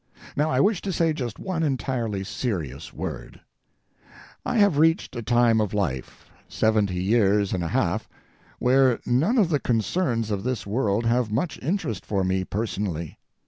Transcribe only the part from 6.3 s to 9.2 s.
seventy years and a half, where